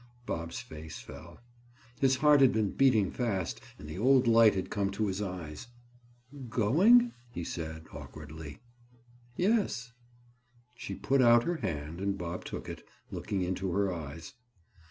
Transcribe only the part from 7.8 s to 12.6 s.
awkwardly. "Yes." She put out her hand and Bob